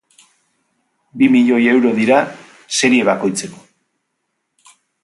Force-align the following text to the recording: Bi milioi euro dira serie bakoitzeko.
Bi 1.21 1.27
milioi 1.35 1.67
euro 1.75 1.93
dira 2.01 2.17
serie 2.81 3.07
bakoitzeko. 3.13 3.65